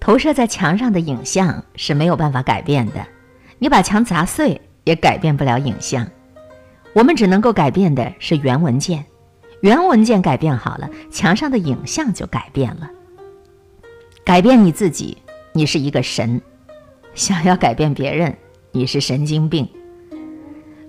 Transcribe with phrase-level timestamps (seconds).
[0.00, 3.06] 投射在墙上的影像是没有办法改变的，
[3.58, 6.08] 你把墙砸碎也改变不了影像。
[6.94, 9.04] 我们只能够改变的是原文件，
[9.60, 12.90] 原文件改变好了，墙上的影像就改变了。
[14.24, 15.18] 改变你自己，
[15.52, 16.40] 你是一个神；
[17.14, 18.34] 想要改变别人，
[18.72, 19.68] 你是神经病。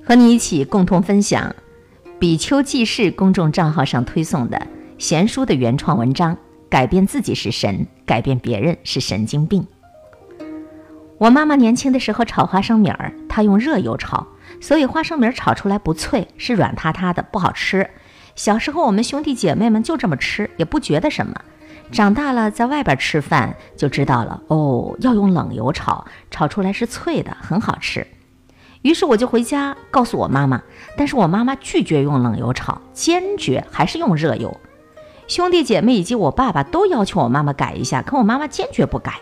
[0.03, 1.53] 和你一起共同分享，
[2.17, 4.67] 比丘记事公众账号上推送的
[4.97, 6.35] 贤书的原创文章。
[6.71, 9.67] 改变自己是神，改变别人是神经病。
[11.17, 14.25] 我妈妈年轻的时候炒花生米儿，她用热油炒，
[14.61, 17.89] 所以花生米儿炒出来不脆，是软塌塌的，不好吃。
[18.35, 21.35] 小时候我们兄弟姐妹们就这么吃，也不觉得什么。
[21.91, 28.07] 长大了在外边吃饭就知道了，哦，要用冷油炒，炒出来是脆的，很好吃。
[28.81, 30.61] 于是我就回家告诉我妈妈，
[30.95, 34.57] 但是我妈妈拒绝用冷油炒，坚决还是用热油。
[35.27, 39.19] 兄弟姐妹以及我爸爸都要求我妈妈改一下，可我妈妈坚决不改。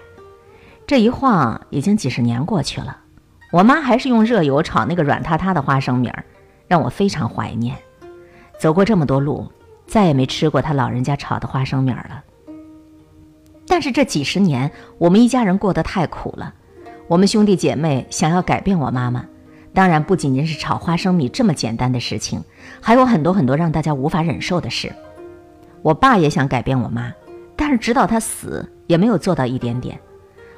[0.88, 2.98] 这一晃已经几十年过去了，
[3.52, 6.24] 我妈还是用热油炒那个软塌塌的花生米儿，
[6.68, 7.76] 让我非常怀念。
[8.60, 9.48] 走过这么多路，
[9.86, 12.24] 再也没吃过她老人家炒的花生米儿了。
[13.68, 16.56] 但是这几十年，我们一家人过得太苦了。
[17.08, 19.26] 我们兄弟姐妹想要改变我妈妈，
[19.74, 22.44] 当然不仅仅是炒花生米这么简单的事情，
[22.82, 24.92] 还有很多很多让大家无法忍受的事。
[25.82, 27.14] 我爸也想改变我妈，
[27.56, 30.00] 但是直到他死也没有做到一点点。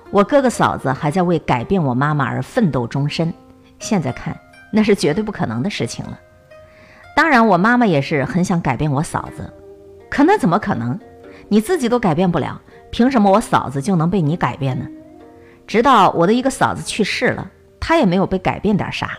[0.10, 3.34] 我哥哥嫂子还在为改变我妈妈而奋斗终身，
[3.80, 4.38] 现在看
[4.72, 6.20] 那是绝对不可能的事情了。
[7.16, 9.52] 当然，我妈妈也是很想改变我嫂子，
[10.10, 11.00] 可那怎么可能？
[11.48, 14.88] 你自己都改变不了，凭什么我嫂子就能被你改变呢？
[15.68, 17.50] 直到我的一个嫂子去世了，
[17.80, 19.12] 她也没有被改变点啥。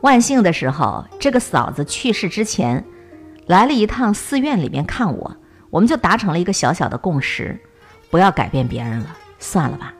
[0.00, 2.84] 万幸的时候，这个嫂子去世之前。
[3.46, 5.36] 来了一趟寺院里面看我，
[5.70, 7.60] 我们就达成了一个小小的共识，
[8.10, 9.92] 不要改变别人了，算了吧。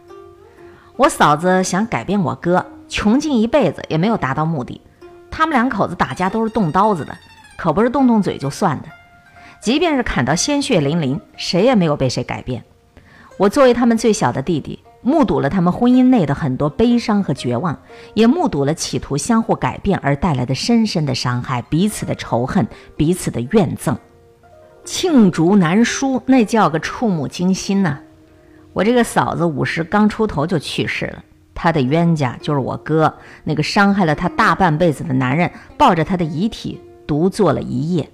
[0.96, 4.80] 我嫂子想改变我哥，穷尽一辈子也没有达到目的。
[5.30, 7.16] 他们两口子打架都是动刀子的，
[7.56, 8.88] 可不是动动嘴就算的。
[9.60, 12.62] 即便是砍到鲜血淋淋，谁也没有被谁改变。
[13.38, 14.78] 我作为他们最小的弟弟。
[15.02, 17.76] 目睹了他们婚姻内的很多悲伤和绝望，
[18.14, 23.96] 也目睹了企图相互改变而带来的深深的伤害，彼此的仇恨，彼此的怨憎，
[24.84, 27.98] 罄竹难书，那叫个触目惊心呐！
[28.72, 38.08] 我这个嫂子五十刚出头就去世了，她的冤家就是我哥，那个伤害了她大半辈子的男人，抱着她的遗体独坐了一夜。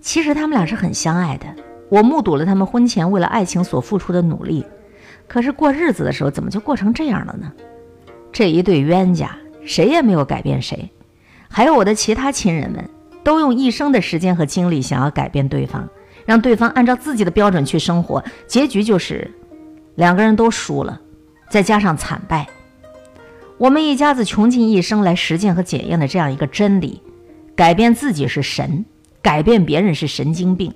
[0.00, 1.46] 其实他们俩是很相爱的，
[1.90, 4.64] 我目睹了他们婚前为了爱情所付出的努力。
[5.32, 7.50] 可是过日子的时候，怎么就过成这样了呢？
[8.30, 9.34] 这一对冤家，
[9.64, 10.90] 谁也没有改变谁。
[11.48, 12.86] 还有我的其他亲人们，
[13.24, 15.88] 都用一生的时间和精力想要改变对方，
[16.26, 19.30] 让对方按照自己的标准去生活，结局就是
[19.94, 21.00] 两个人都输了，
[21.48, 22.46] 再加上惨败。
[23.56, 27.00] 我们一家子穷尽一生来实践和检验的这样一个真理：
[27.56, 28.84] 改变自己是神，
[29.22, 30.74] 改变别人是神经病。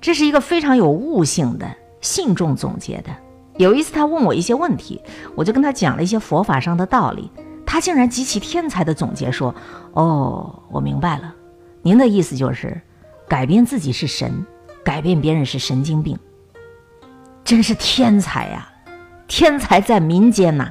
[0.00, 1.70] 这是一个非常有悟性的
[2.00, 3.10] 信众总结的。
[3.56, 5.00] 有一次，他问我一些问题，
[5.34, 7.30] 我就跟他讲了一些佛法上的道理。
[7.66, 9.54] 他竟然极其天才的总结说
[9.92, 11.34] ：“哦，我明白了，
[11.80, 12.80] 您的意思就是，
[13.28, 14.44] 改变自己是神，
[14.84, 16.18] 改变别人是神经病。
[17.44, 18.68] 真是天才呀！
[19.26, 20.70] 天才在民间呐！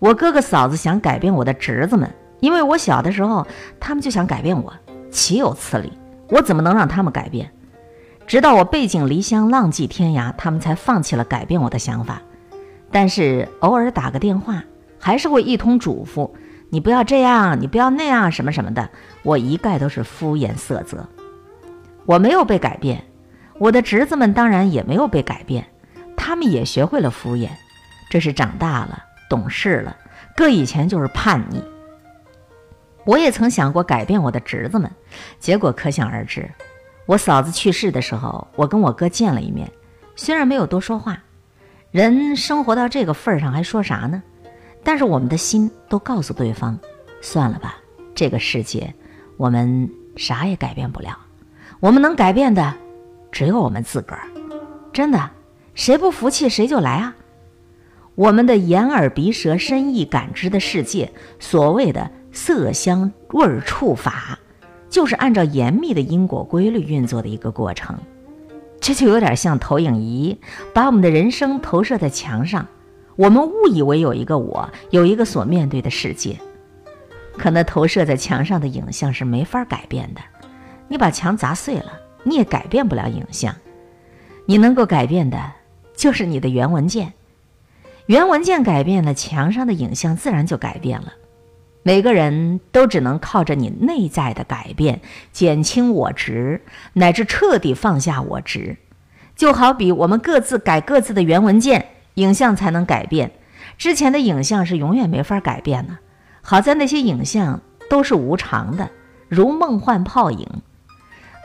[0.00, 3.46] 我哥哥嫂子想改变我的侄子们，因为我小的时候，
[3.78, 4.72] 他们就想改变我，
[5.10, 5.92] 岂有此理！
[6.30, 7.48] 我怎么能让他们改变？”
[8.26, 12.22] 直到我背井离乡、浪迹天涯，他们才放弃了改变我的想法。
[12.90, 14.64] 但是偶尔打个电话，
[14.98, 16.30] 还是会一通嘱咐
[16.70, 18.88] ：“你不要这样，你不要那样，什么什么的。”
[19.22, 21.08] 我一概都是敷衍塞责。
[22.06, 23.04] 我没有被改变，
[23.58, 25.66] 我的侄子们当然也没有被改变，
[26.16, 27.48] 他们也学会了敷衍。
[28.10, 29.96] 这是长大了、懂事了，
[30.36, 31.62] 搁以前就是叛逆。
[33.04, 34.90] 我也曾想过改变我的侄子们，
[35.38, 36.50] 结果可想而知。
[37.12, 39.70] 我嫂子去世的时候，我跟我哥见了一面，
[40.16, 41.22] 虽然没有多说话，
[41.90, 44.22] 人生活到这个份儿上还说啥呢？
[44.82, 46.78] 但是我们的心都告诉对方，
[47.20, 47.76] 算了吧，
[48.14, 48.94] 这个世界
[49.36, 51.18] 我们啥也改变不了，
[51.80, 52.72] 我们能改变的
[53.30, 54.22] 只有我们自个儿。
[54.90, 55.28] 真的，
[55.74, 57.14] 谁不服气谁就来啊！
[58.14, 64.38] 我们的眼耳鼻舌身意感知的世界，所谓的色香味触法。
[64.92, 67.98] 就是按照严密的因果规律运作的一个过程，
[68.78, 70.38] 这就有点像投影仪，
[70.74, 72.68] 把我们的人生投射在墙上，
[73.16, 76.38] 我们误以为有一个我，有一个所面对的世界，
[77.38, 80.20] 可那投射在墙上的影像是没法改变的。
[80.88, 83.54] 你把墙砸碎了，你也改变不了影像。
[84.44, 85.52] 你能够改变的，
[85.96, 87.14] 就是你的原文件。
[88.06, 91.14] 原文件改变了，墙上的影像自然就改变了。
[91.82, 95.00] 每个人都只能靠着你内在的改变，
[95.32, 96.60] 减轻我执，
[96.92, 98.76] 乃至彻底放下我执。
[99.34, 103.32] 就好比我们各自改各自的原文件，影像才能改变。
[103.78, 105.98] 之前的影像是永远没法改变的。
[106.40, 108.90] 好在那些影像都是无常的，
[109.28, 110.46] 如梦幻泡影。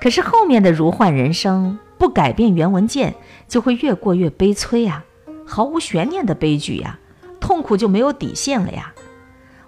[0.01, 3.15] 可是后面的如幻人生，不改变原文件，
[3.47, 5.03] 就会越过越悲催呀，
[5.47, 6.99] 毫无悬念的悲剧呀，
[7.39, 8.93] 痛苦就没有底线了呀。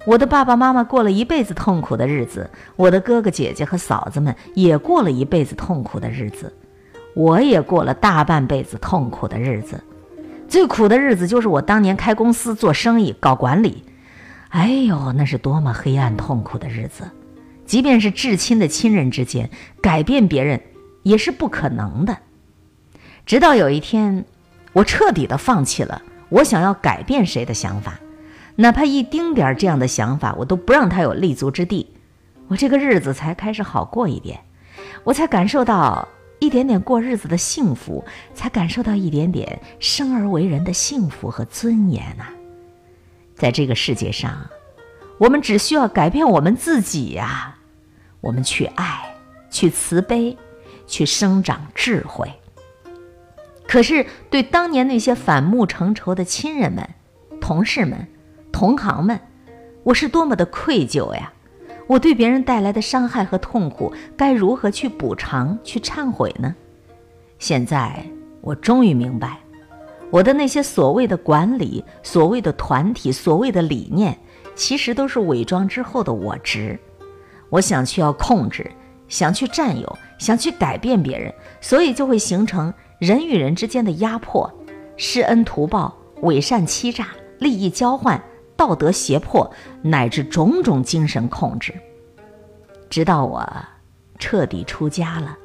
[0.06, 6.51] 我的爸爸妈妈过了一辈子痛苦的日子，我的哥哥姐姐和嫂子们也过了一辈子痛苦的日子，
[7.13, 9.84] 我也过了大半辈子痛苦的日子。
[10.48, 13.84] 最苦的日子就是我当年开公司做生意搞管理，
[14.50, 17.04] 哎呦，那是多么黑暗痛苦的日子！
[17.66, 19.48] 即便是至亲的亲人之间，
[19.80, 20.60] 改变别人
[21.04, 22.18] 也是不可能的。
[23.28, 24.25] 直到有一天，
[24.74, 28.00] 我彻底的放弃了我想要改变谁的想法。
[28.60, 31.96] 哪怕一丁点儿这样的想法，我都不让他有立足之地，
[32.50, 34.38] 我这个日子才开始好过一点，
[35.06, 36.06] 我才感受到
[36.40, 38.04] 一点点过日子的幸福，
[38.34, 42.26] 才感受到一点点生而为人的幸福和尊严呐。
[43.34, 44.50] 在这个世界上，
[45.18, 47.56] 我们只需要改变我们自己呀，
[48.20, 49.16] 我们去爱，
[49.50, 50.38] 去慈悲，
[50.86, 52.30] 去生长智慧。
[53.66, 56.86] 可是对当年那些反目成仇的亲人们、
[57.40, 58.06] 同事们。
[58.51, 59.19] 同行们，
[59.84, 61.31] 我是多么的愧疚呀！
[61.88, 66.56] 我对别人带来的伤害和痛苦，该如何去补偿、去忏悔呢？
[67.40, 68.06] 现在
[68.42, 69.40] 我终于明白，
[70.12, 74.18] 我的那些所谓的管理、所谓的团体、所谓的理念，
[74.56, 76.78] 其实都是伪装之后的我执。
[77.50, 78.69] 我想去要控制，
[79.07, 84.52] 想去占有，想去改变别人，所以就会形成人与人之间的压迫、
[84.95, 87.07] 施恩图报、伪善欺诈、
[87.40, 88.22] 利益交换。
[88.60, 89.50] 道德胁迫
[89.82, 91.74] 乃至种种精神控制，
[92.90, 93.50] 直到我
[94.18, 95.38] 彻底出家了，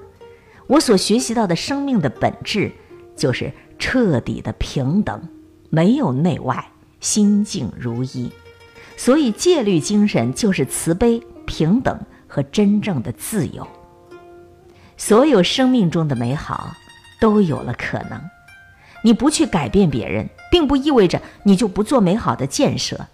[0.66, 2.72] 我所学习到的生命的本质
[3.14, 5.28] 就是彻底的平等，
[5.70, 8.32] 没有内外，心静如一。
[8.96, 11.96] 所以戒律精神就是慈悲、平等
[12.26, 13.64] 和真正的自由。
[14.96, 16.72] 所有生命中的美好
[17.20, 18.20] 都有了可能。
[19.04, 20.28] 你不去改变别人。
[20.50, 23.06] 并不意味着你就不做美好的建设，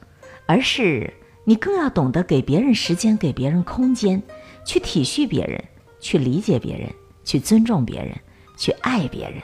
[0.47, 1.13] 而是
[1.45, 4.23] 你更要懂得给别人时间，给别人空间，
[4.65, 5.63] 去体恤别人，
[6.01, 6.89] 去理解别人，
[7.25, 8.15] 去尊重别人，
[8.57, 9.41] 去爱别人，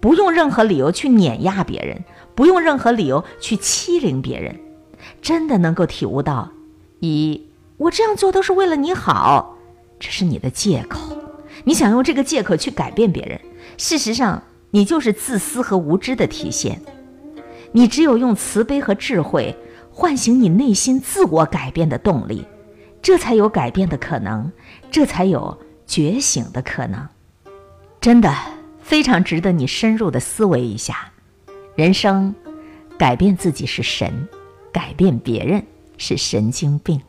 [0.00, 4.58] 不用任何理由去碾压别人，不用任何理由去欺凌别人，
[5.20, 6.50] 真的能够体悟到，
[7.00, 9.56] 以我这样做都是为了你好，
[9.98, 11.16] 这是你的借口，
[11.64, 13.40] 你想用这个借口去改变别人，
[13.76, 16.80] 事实上你就是自私和无知的体现。
[17.72, 19.54] 你只有用慈悲和智慧
[19.90, 22.44] 唤醒你内心自我改变的动力，
[23.02, 24.50] 这才有改变的可能，
[24.90, 25.56] 这才有
[25.86, 27.06] 觉醒的可能。
[28.00, 28.34] 真的
[28.80, 31.10] 非常值得你深入的思维一下。
[31.74, 32.34] 人生，
[32.96, 34.28] 改变自己是神，
[34.72, 35.64] 改变别人
[35.96, 37.00] 是神经病。